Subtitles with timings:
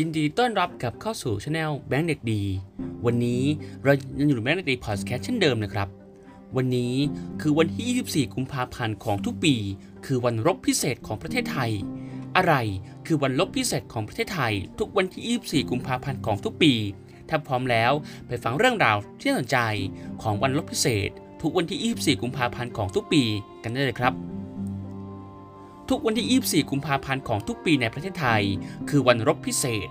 [0.00, 2.42] ยินดีต้อนรับกับเข้าสู่ช anel แบงค์เด็กดี
[3.06, 3.42] วันนี้
[3.84, 5.88] เรายังอยู่ในแบงค์เด็กดีพอดแคสต์เช่นเดิมนะครับ
[6.56, 6.94] วันนี้
[7.40, 9.54] คือวันที่ 24 กุมภาพันธ์ของทุกปี
[10.06, 11.70] คือวันรบพิเศษของประเทศไทย
[12.36, 12.54] อะไร
[13.06, 16.72] คือวันรบพิเศษของประเทศไทย ทุกวันที่ 24 กุมภาพันธ์ของทุกปี
[17.28, 17.92] ถ้าพร้อมแล้ว
[18.26, 19.58] ไปฟังเรื่องราวที่น่าสนใจ
[20.22, 21.10] ของวันรบพิเศษ
[21.42, 23.22] ทุกวันที่ 24 กุมภาพันธ์ของทุกปี
[23.62, 24.14] กันได้เลยครับ
[25.92, 28.42] ทุกวันที่ 24 กุมภาพันธ์ของทุกปีในประเทศไทย
[28.88, 29.88] คือวันรบพิเศษ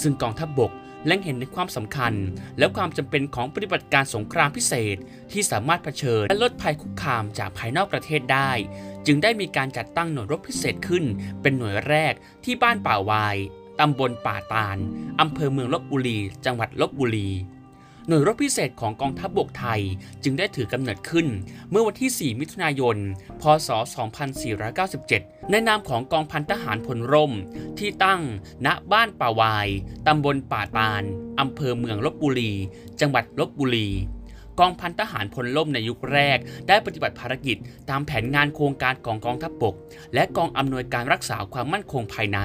[0.00, 0.72] ซึ่งกองทัพบบก
[1.06, 2.14] แลงเห็นในความสำคัญ
[2.58, 4.96] และความจำเป็นของปฏิบัติการสงครามพิเศษ
[5.32, 8.50] ที่สามารถเผชิญและลดภัยคุกคามจากภายนอกประเทศได้
[9.06, 11.04] จึงได้มีการจัดตั้งหน่วยรบพิเศษขึ้น
[11.42, 13.36] เป็นหน่วยแรกที่บ้านป่าวาย
[13.80, 14.78] ตำบลป่าตาล
[15.20, 17.28] อำเภอเมืองลบบุรี จังหวัดลบบุรี
[18.06, 19.80] หน่วยรบพิเศษของกองทัพบบกไทย
[20.22, 21.26] จึงได้ถือกำเนิดขึ้น
[21.70, 22.96] เมื่อวันที่ 4 มิถุนายน
[23.40, 23.68] พศ
[24.60, 27.32] 2497 ในนามของกองพันทหารพลร่ม
[27.78, 28.20] ที่ตั้ง
[28.66, 29.68] ณบ้านป่าวาย
[30.06, 31.02] ตำบลป่าตาล
[31.40, 32.52] อำเภอเมืองลบบุรี
[33.00, 33.88] จังหวัดลบบุรี
[34.60, 37.56] กองพันทหารพลล่มในยุคแรก ได้ปฏิบัติภารกิจ
[37.90, 39.74] ตามแผนงานโครงการของกองทัพบบก
[40.14, 42.38] และกองอำนวยการรักษาความมั่นคงภายใน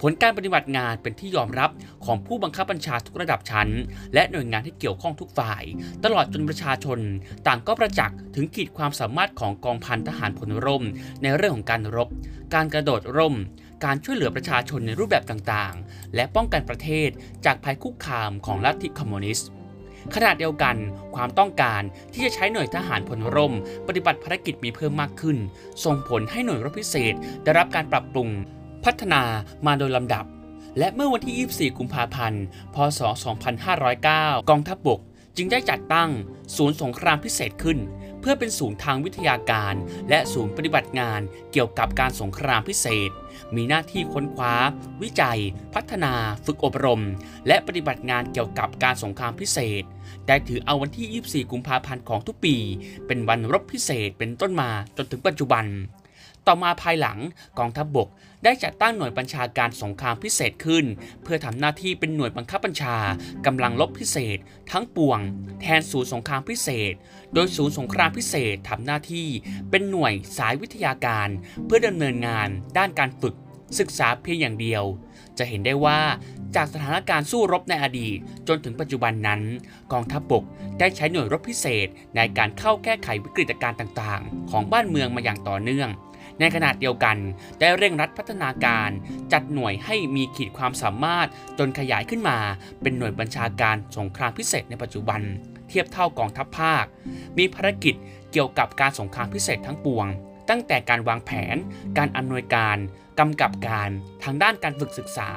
[0.00, 1.70] ผลการปฏิบัติงานเป็นที่ยอมรับ
[2.04, 3.68] ของผู้บังคับบัญชาทุกระดับชั้น
[4.14, 5.62] และหน่วยงานที่เกี่ยวข้องทุกฝ่าย
[6.04, 6.98] ตลอดจนประชาชน
[7.46, 10.84] ต่างก็ประจักษ์ถึงขีดความสามารถของกองพันทหารพลร่ม
[11.22, 12.08] ในเรื่องของการรบ
[12.54, 13.36] การกระโดดร่ม
[13.84, 17.08] การช่วยเหลือประชาชนในรูปแบบต่างๆ และป้องกันประเทศ
[17.44, 19.48] จากภัยคุกคามของลัทธิคอมมิวนิสต์
[20.14, 20.76] ขณะเดียวกัน
[21.14, 23.54] ความต้องการที่จะใช้หน่วยทหารพลร่ม
[23.86, 25.36] ปฏิบัติภารกิจมีเพิ่มมากขึ้น
[25.84, 28.28] ส่งผลให้หน่วยรบพิเศษ ได้รับการปรับปรุง
[28.84, 29.22] พัฒนา
[29.66, 30.24] มาโดยลำดับ
[30.78, 33.00] และเมื่อวันที่ 24 กุมภาพันธ์ พศ
[33.74, 35.00] 2509 กองทัพบบก
[35.36, 36.10] จึงได้จัดตั้ง
[36.56, 37.78] ศูนย์สงครามพิเศษขึ้น
[38.28, 39.74] พื่อเป็นศูนย์ทางวิทยาการ
[40.10, 41.20] และศูนย์ปฏิบัติงาน
[41.52, 43.10] เกี่ยวกับการสงครามพิเศษ
[43.56, 44.54] มีหน้าที่ค้นคว้า
[45.02, 45.40] วิจัย
[45.74, 46.12] พัฒนา
[46.44, 47.02] ฝึกอบรม
[47.46, 49.82] และปฏิบัติงานเกี่ยวกับการสงครามพิเศษ
[50.26, 52.56] ได้ถือเอาวันที่ 24 กุมภาพันธ์ของทุกปี
[53.06, 55.64] เป็นวันรบพิเศษเป็นต้นมาจนถึงปัจจุบัน
[56.46, 57.18] ต่อมาภายหลัง
[57.58, 58.08] กองทัพบบก
[58.44, 60.84] ได้จัดตั้งหน่วยบัญชาการสงครามพิเศษขึ้น
[61.22, 62.96] เพื่อทำหน้าที่เป็นหน่วยบังคับบัญชา
[63.46, 64.38] กำลังรบพิเศษ
[64.72, 65.18] ทั้งปวง
[65.60, 66.92] แทนศูนย์สงครามพิเศษ
[67.34, 69.28] โดยศูนย์สงครามพิเศษทำหน้าที่
[69.70, 71.28] เป็นหน่วยสายวิทยาการ
[71.64, 72.48] เพื่อดำเนินงาน
[72.78, 73.34] ด้านการฝึก
[73.78, 74.84] ศึกษาเพียงอย่างเดียว
[75.38, 76.00] จะเห็นได้ว่า
[76.56, 79.40] จากสถานการณ์สู้รบในอดีต จนถึงปัจจุบันนั้น
[79.92, 80.44] กองทัพบบก
[80.78, 85.88] ได้ใช้หน่วยรบพิเศษในการเข้าแก้ไขวิกฤตการณ์ต่างๆ ของบ้านเมืองมาอย่างต่อเนื่อง
[86.40, 87.16] ในขณะเดียวกัน
[87.60, 88.90] ได้เร่งรัดพัฒนาการ
[89.32, 92.38] จัดหน่วยให้มีขีดความสามารถจนขยายขึ้นมา
[92.82, 95.20] เป็นหน่วยบัญชาการสงครามพิเศษในปัจจุบัน
[95.68, 96.84] เทียบเท่ากองทัพภาค
[97.38, 97.94] มีภารกิจ
[98.32, 100.06] เกี่ยวกับการสงครามพิเศษทั้งปวง
[100.50, 101.56] ตั้งแต่การวางแผน
[101.98, 102.76] การอำนวยการ
[103.18, 103.90] กำกับการ
[104.24, 105.28] ทางด้านการฝึกศึกษา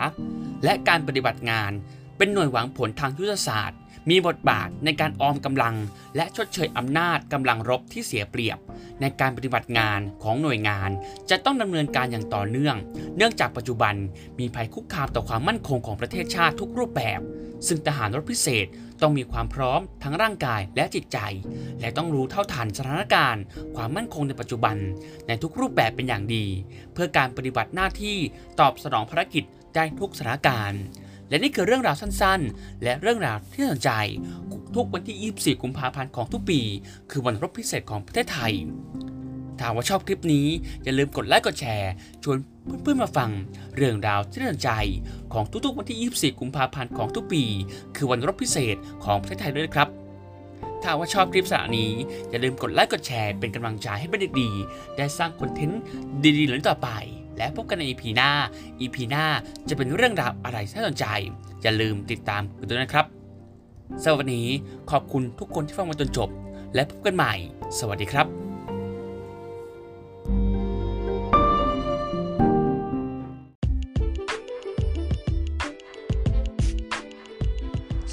[0.64, 1.72] และการปฏิบัติงาน
[2.20, 5.76] เป็นหน่วยหวังผลทางยุทธศาสตร์ มีบทบาทในการออมกำลัง
[6.16, 8.58] และชดเชยอำนาจกำลังรบที่เสียเปรียบ
[9.02, 10.90] ในการปฏิบัติงานของหน่วยงาน
[11.30, 12.76] จะต้องดำเนินการอย่างต่อเนื่อง
[13.18, 13.96] เนื่องจากปัจจุบัน
[14.40, 17.20] มีภัยคุกคามต่อความมั่นคงของประเทศชาติทุกรูปแบบ
[17.68, 18.66] ซึ่งทหารรบพิเศษ
[19.02, 21.20] ต้องมีความพร้อมทั้งร่างกายและจิตใจ
[21.80, 23.44] และต้องรู้เท่าทันสถานการณ์
[23.76, 24.76] ความมั่นคงในปัจจุบัน
[25.28, 26.46] ในทุกรูปแบบเป็นอย่างดี
[26.94, 28.18] เพื่อการปฏิบัติหน้าที่
[28.60, 29.44] ตอบสนองภารกิจ
[29.76, 30.82] ได้ทุกสถานการณ์
[31.30, 33.92] และนี่คือเรื่องราวสั้นๆ และเรื่องราวที่น่าสนใจ
[34.76, 36.62] ทุกวันที่ 24 กุมภาพันธ์ของทุกปี
[37.12, 38.54] คือวันรบพิเศษของประเทศไทย
[39.60, 40.48] ถ้าว่าชอบคลิปนี้
[40.84, 41.92] อย่าลืมกดไลค์กดแชร์
[42.24, 42.38] ชวน
[42.82, 43.30] เพื่อนๆมาฟัง
[43.76, 44.72] เรื่องราวที่น่าสนใจ
[45.34, 47.44] ของทุกๆวันที่ 24 กุมภาพันธ์ของทุกปี
[47.96, 49.90] คือวันรบพิเศษของประเทศไทยด้วยครับ
[50.82, 51.92] ถ้าว่าชอบคลิปสาระนี้
[52.30, 54.50] อย่าลืมกดไลค์กดแชร์เป็นกำลังใจให้เป็นเด็กดี
[54.98, 55.82] ได้สร้างคอนเทนต์
[56.38, 56.90] ดีๆเหล่านี้ต่อไป
[57.40, 58.32] และพบกันใน EP หน้า
[58.82, 59.26] EP หน้า
[59.70, 61.06] จะเป็นเรื่องราวอะไรที่น่าสนใจ
[61.62, 63.06] อย่าลืมติดตามกันด้วยนะครับ
[64.02, 64.48] สำหรับวันนี้
[64.92, 66.30] ขอบคุณทุกคนที่ฟังมาจนจบ
[66.76, 67.34] และพบกันใหม่
[67.80, 68.28] สวัสดีครับ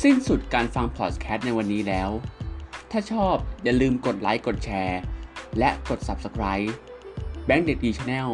[0.03, 2.11] สิ้นสุดการฟังพอดแคสต์ในวันนี้แล้ว
[2.91, 5.01] ถ้าชอบอย่าลืมกดไลค์ กดแชร์
[5.59, 6.69] และกด Subscribe
[7.45, 8.29] แบงค์เด็กดี Channel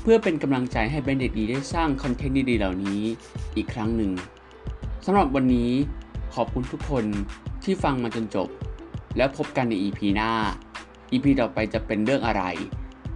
[0.00, 3.00] เพื่อเป็นกำลังใจให้แบงค์เด็กดีได้สร้างคอนเทนต์ดีๆเหล่านี้
[3.56, 4.12] อีกครั้งหนึ่ง
[5.06, 5.70] สำหรับวันนี้
[6.34, 7.04] ขอบคุณทุกคน
[7.62, 8.48] ที่ที่ฟังมาจนจบ
[9.16, 10.30] แล้วพบกันใน EP หน้า
[11.12, 12.42] EP ต่อไปจะเป็นเรื่องอะไร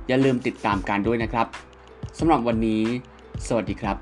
[0.08, 1.46] อย่าลืมติดตามกันด้วยนะครับ
[2.19, 2.82] สำหรับวันนี้
[3.46, 3.96] สวัสดีครับ